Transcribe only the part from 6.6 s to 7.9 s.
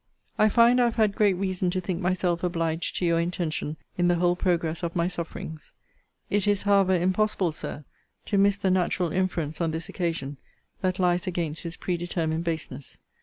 however, impossible, Sir,